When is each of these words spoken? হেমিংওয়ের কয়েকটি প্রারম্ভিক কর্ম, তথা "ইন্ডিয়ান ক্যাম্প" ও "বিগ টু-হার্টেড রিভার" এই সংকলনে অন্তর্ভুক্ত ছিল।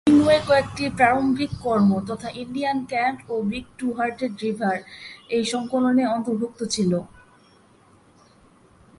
হেমিংওয়ের 0.03 0.43
কয়েকটি 0.47 0.83
প্রারম্ভিক 0.97 1.51
কর্ম, 1.63 1.89
তথা 2.09 2.29
"ইন্ডিয়ান 2.35 2.77
ক্যাম্প" 2.85 3.19
ও 3.29 3.35
"বিগ 3.43 3.65
টু-হার্টেড 3.77 4.33
রিভার" 4.43 4.77
এই 5.29 5.43
সংকলনে 5.45 6.03
অন্তর্ভুক্ত 6.07 6.59
ছিল। 6.65 6.91